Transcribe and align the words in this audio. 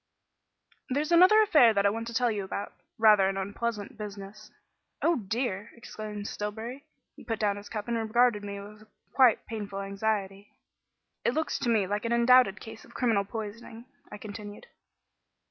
"There's 0.89 1.11
another 1.11 1.43
affair 1.43 1.75
that 1.75 1.85
I 1.85 1.91
want 1.91 2.07
to 2.07 2.13
tell 2.15 2.31
you 2.31 2.43
about; 2.43 2.73
rather 2.97 3.29
an 3.29 3.37
unpleasant 3.37 3.99
business." 3.99 4.49
"Oh, 5.03 5.17
dear!" 5.17 5.69
exclaimed 5.75 6.27
Stillbury. 6.27 6.85
He 7.15 7.23
put 7.23 7.37
down 7.39 7.55
his 7.55 7.69
cup 7.69 7.87
and 7.87 7.95
regarded 7.95 8.43
me 8.43 8.59
with 8.59 8.87
quite 9.13 9.45
painful 9.45 9.79
anxiety. 9.81 10.53
"It 11.23 11.35
looks 11.35 11.59
to 11.59 11.69
me 11.69 11.85
like 11.85 12.05
an 12.05 12.13
undoubted 12.13 12.59
case 12.59 12.83
of 12.83 12.95
criminal 12.95 13.25
poisoning," 13.25 13.85
I 14.11 14.17
continued. 14.17 14.65